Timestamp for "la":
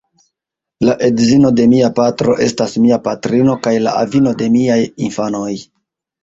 0.87-0.93, 3.89-3.95